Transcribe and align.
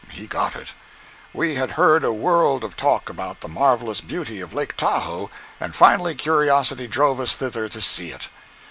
He 0.09 0.25
got 0.25 0.55
it. 0.55 0.73
We 1.31 1.53
had 1.53 1.73
heard 1.73 2.03
a 2.03 2.11
world 2.11 2.63
of 2.63 2.75
talk 2.75 3.07
about 3.07 3.41
the 3.41 3.47
marvellous 3.47 4.01
beauty 4.01 4.41
of 4.41 4.51
Lake 4.51 4.75
Tahoe, 4.75 5.29
and 5.59 5.75
finally 5.75 6.15
curiosity 6.15 6.87
drove 6.87 7.19
us 7.19 7.35
thither 7.35 7.69
to 7.69 7.79
see 7.79 8.09
it. 8.09 8.27